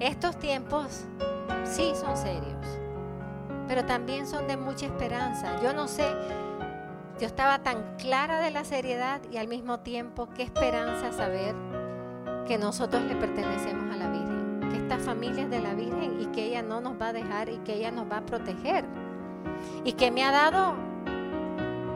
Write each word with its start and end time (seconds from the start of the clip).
Estos 0.00 0.38
tiempos 0.38 1.06
sí 1.64 1.92
son 1.94 2.16
serios, 2.16 2.66
pero 3.66 3.84
también 3.84 4.28
son 4.28 4.46
de 4.46 4.56
mucha 4.56 4.86
esperanza. 4.86 5.60
Yo 5.60 5.72
no 5.72 5.88
sé, 5.88 6.06
yo 7.18 7.26
estaba 7.26 7.58
tan 7.58 7.96
clara 7.96 8.40
de 8.40 8.52
la 8.52 8.62
seriedad 8.62 9.20
y 9.32 9.38
al 9.38 9.48
mismo 9.48 9.80
tiempo 9.80 10.28
qué 10.36 10.44
esperanza 10.44 11.12
saber 11.12 11.56
que 12.46 12.58
nosotros 12.58 13.02
le 13.02 13.16
pertenecemos 13.16 13.92
a 13.92 13.96
la 13.96 14.08
Virgen, 14.08 14.60
que 14.70 14.76
esta 14.76 14.98
familia 14.98 15.42
es 15.42 15.50
de 15.50 15.60
la 15.60 15.74
Virgen 15.74 16.20
y 16.20 16.26
que 16.26 16.44
ella 16.44 16.62
no 16.62 16.80
nos 16.80 17.00
va 17.00 17.08
a 17.08 17.12
dejar 17.12 17.48
y 17.48 17.58
que 17.58 17.74
ella 17.74 17.90
nos 17.90 18.08
va 18.10 18.18
a 18.18 18.26
proteger. 18.26 18.84
Y 19.84 19.94
que 19.94 20.12
me 20.12 20.22
ha 20.22 20.30
dado, 20.30 20.74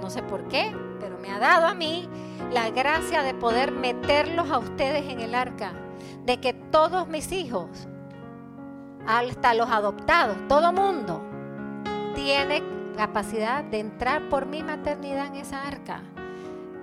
no 0.00 0.08
sé 0.08 0.22
por 0.22 0.46
qué, 0.46 0.72
pero 1.00 1.18
me 1.18 1.32
ha 1.32 1.40
dado 1.40 1.66
a 1.66 1.74
mí 1.74 2.08
la 2.52 2.70
gracia 2.70 3.24
de 3.24 3.34
poder 3.34 3.72
meterlos 3.72 4.50
a 4.52 4.58
ustedes 4.58 5.04
en 5.08 5.20
el 5.20 5.34
arca, 5.34 5.72
de 6.24 6.40
que 6.40 6.52
todos 6.52 7.08
mis 7.08 7.32
hijos, 7.32 7.68
hasta 9.06 9.54
los 9.54 9.70
adoptados, 9.70 10.36
todo 10.48 10.72
mundo, 10.72 11.22
tiene 12.14 12.62
capacidad 12.96 13.62
de 13.64 13.78
entrar 13.78 14.28
por 14.28 14.46
mi 14.46 14.62
maternidad 14.62 15.26
en 15.26 15.36
esa 15.36 15.66
arca. 15.66 16.02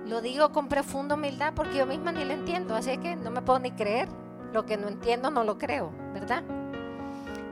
Lo 0.06 0.20
digo 0.20 0.50
con 0.50 0.68
profunda 0.68 1.14
humildad 1.14 1.52
porque 1.54 1.78
yo 1.78 1.86
misma 1.86 2.12
ni 2.12 2.24
lo 2.24 2.32
entiendo, 2.32 2.74
así 2.74 2.96
que 2.98 3.16
no 3.16 3.30
me 3.30 3.42
puedo 3.42 3.58
ni 3.58 3.72
creer. 3.72 4.08
Lo 4.52 4.64
que 4.64 4.76
no 4.76 4.88
entiendo 4.88 5.30
no 5.30 5.44
lo 5.44 5.58
creo, 5.58 5.90
¿verdad? 6.14 6.42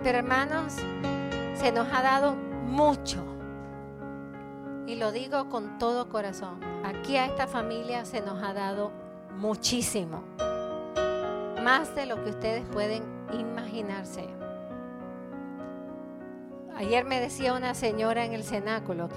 Pero 0.02 0.18
hermanos, 0.18 0.76
se 1.54 1.73
nos 1.73 1.88
ha 1.92 2.02
dado 2.02 2.34
mucho. 2.66 3.23
Y 4.87 4.96
lo 4.96 5.12
digo 5.12 5.48
con 5.48 5.78
todo 5.78 6.09
corazón. 6.09 6.60
Aquí 6.84 7.16
a 7.16 7.26
esta 7.26 7.46
familia 7.46 8.04
se 8.04 8.20
nos 8.20 8.42
ha 8.42 8.52
dado 8.52 8.92
muchísimo. 9.37 10.23
Más 11.64 11.95
de 11.95 12.04
lo 12.04 12.23
que 12.23 12.28
ustedes 12.28 12.62
pueden 12.70 13.02
imaginarse. 13.32 14.28
Ayer 16.76 17.07
me 17.07 17.20
decía 17.20 17.54
una 17.54 17.74
señora 17.74 18.26
en 18.26 18.34
el 18.34 18.45
cenáculo 18.45 19.09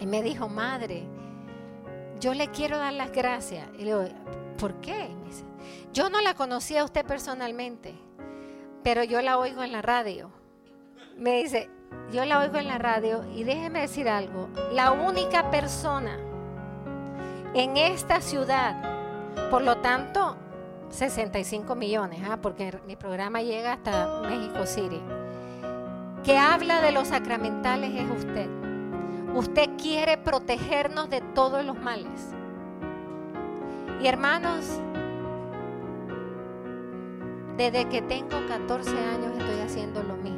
y 0.00 0.06
me 0.06 0.22
dijo, 0.22 0.48
madre, 0.48 1.04
yo 2.20 2.32
le 2.32 2.48
quiero 2.48 2.78
dar 2.78 2.94
las 2.94 3.12
gracias. 3.12 3.68
Y 3.74 3.84
le 3.84 3.84
digo, 3.84 4.04
¿por 4.58 4.80
qué? 4.80 5.10
yo 5.92 6.08
no 6.08 6.22
la 6.22 6.32
conocía 6.34 6.80
a 6.80 6.84
usted 6.84 7.04
personalmente, 7.04 7.94
pero 8.82 9.04
yo 9.04 9.20
la 9.20 9.36
oigo 9.36 9.62
en 9.62 9.72
la 9.72 9.82
radio. 9.82 10.30
Me 11.18 11.42
dice, 11.42 11.68
yo 12.12 12.24
la 12.24 12.40
oigo 12.40 12.56
en 12.56 12.66
la 12.66 12.78
radio 12.78 13.24
y 13.34 13.44
déjeme 13.44 13.82
decir 13.82 14.08
algo, 14.08 14.48
la 14.72 14.90
única 14.90 15.50
persona 15.50 16.18
en 17.52 17.76
esta 17.76 18.22
ciudad, 18.22 19.50
por 19.50 19.60
lo 19.60 19.76
tanto, 19.78 20.38
65 20.94 21.74
millones, 21.74 22.20
¿ah? 22.28 22.38
porque 22.40 22.78
mi 22.86 22.94
programa 22.94 23.42
llega 23.42 23.72
hasta 23.72 24.22
México 24.22 24.64
City, 24.64 25.00
que 26.22 26.38
habla 26.38 26.80
de 26.80 26.92
los 26.92 27.08
sacramentales 27.08 27.92
es 27.94 28.10
usted. 28.10 28.48
Usted 29.34 29.70
quiere 29.76 30.16
protegernos 30.16 31.10
de 31.10 31.20
todos 31.20 31.64
los 31.64 31.76
males. 31.76 32.32
Y 34.00 34.06
hermanos, 34.06 34.64
desde 37.56 37.88
que 37.88 38.00
tengo 38.02 38.46
14 38.46 38.90
años 38.90 39.36
estoy 39.36 39.60
haciendo 39.60 40.02
lo 40.04 40.14
mismo. 40.16 40.33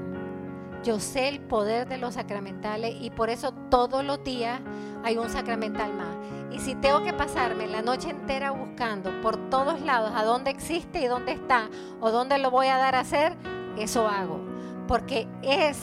Yo 0.87 1.01
sé 1.01 1.27
el 1.27 1.41
poder 1.41 1.89
de 1.89 1.98
los 1.98 2.15
sacramentales 2.15 2.95
y 3.01 3.11
por 3.11 3.29
eso 3.29 3.51
todos 3.70 4.05
los 4.05 4.23
días 4.23 4.61
hay 5.03 5.17
un 5.17 5.29
sacramental 5.29 5.92
más. 5.92 6.17
Y 6.53 6.61
si 6.61 6.77
tengo 6.77 7.03
que 7.03 7.12
pasarme 7.12 7.67
la 7.67 7.83
noche 7.83 8.11
entera 8.11 8.53
buscando 8.53 9.11
por 9.20 9.51
todos 9.51 9.81
lados 9.81 10.12
a 10.14 10.23
dónde 10.23 10.53
existe 10.53 11.01
y 11.01 11.07
dónde 11.07 11.33
está 11.33 11.69
o 12.01 12.12
dónde 12.12 12.39
lo 12.39 12.53
voy 12.53 12.69
a 12.69 12.77
dar 12.77 12.95
a 12.95 13.01
hacer, 13.01 13.37
eso 13.77 14.07
hago. 14.07 14.39
Porque 14.87 15.27
es 15.42 15.77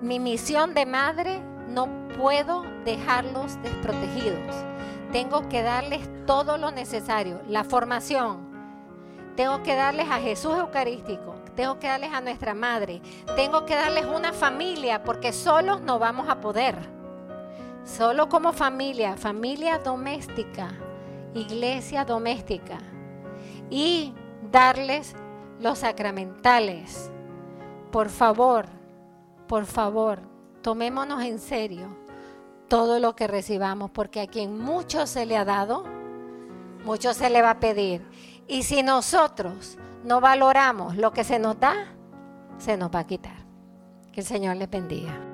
mi 0.00 0.18
misión 0.18 0.74
de 0.74 0.86
madre 0.86 1.40
no 1.68 2.08
puedo 2.18 2.64
dejarlos 2.84 3.62
desprotegidos. 3.62 4.56
Tengo 5.12 5.48
que 5.48 5.62
darles 5.62 6.10
todo 6.26 6.58
lo 6.58 6.72
necesario, 6.72 7.40
la 7.46 7.62
formación. 7.62 8.50
Tengo 9.36 9.62
que 9.62 9.76
darles 9.76 10.10
a 10.10 10.18
Jesús 10.18 10.56
Eucarístico. 10.58 11.41
Tengo 11.54 11.78
que 11.78 11.86
darles 11.86 12.12
a 12.12 12.20
nuestra 12.20 12.54
madre. 12.54 13.00
Tengo 13.36 13.66
que 13.66 13.74
darles 13.74 14.06
una 14.06 14.32
familia 14.32 15.02
porque 15.02 15.32
solos 15.32 15.80
no 15.82 15.98
vamos 15.98 16.28
a 16.28 16.40
poder. 16.40 16.76
Solo 17.84 18.28
como 18.28 18.52
familia, 18.52 19.16
familia 19.16 19.78
doméstica, 19.78 20.70
iglesia 21.34 22.04
doméstica. 22.04 22.78
Y 23.70 24.14
darles 24.50 25.14
los 25.60 25.80
sacramentales. 25.80 27.10
Por 27.90 28.08
favor, 28.08 28.66
por 29.46 29.66
favor, 29.66 30.20
tomémonos 30.62 31.22
en 31.22 31.38
serio 31.38 32.02
todo 32.68 32.98
lo 32.98 33.14
que 33.14 33.26
recibamos, 33.26 33.90
porque 33.90 34.22
a 34.22 34.26
quien 34.26 34.58
mucho 34.58 35.06
se 35.06 35.26
le 35.26 35.36
ha 35.36 35.44
dado, 35.44 35.84
mucho 36.84 37.12
se 37.12 37.28
le 37.28 37.42
va 37.42 37.50
a 37.50 37.60
pedir. 37.60 38.02
Y 38.48 38.62
si 38.62 38.82
nosotros 38.82 39.76
no 40.04 40.20
valoramos 40.20 40.96
lo 40.96 41.12
que 41.12 41.24
se 41.24 41.38
nos 41.38 41.58
da, 41.58 41.74
se 42.58 42.76
nos 42.76 42.90
va 42.90 43.00
a 43.00 43.06
quitar. 43.06 43.36
Que 44.12 44.20
el 44.20 44.26
Señor 44.26 44.56
les 44.56 44.68
bendiga. 44.68 45.31